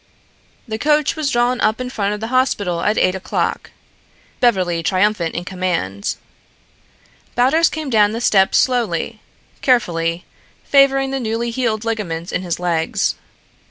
[0.67, 3.69] The coach was drawn up in front of the hospital at eight o'clock,
[4.39, 6.15] Beverly triumphant in command.
[7.35, 9.19] Baldos came down the steps slowly,
[9.61, 10.25] carefully,
[10.63, 13.13] favoring the newly healed ligaments in his legs.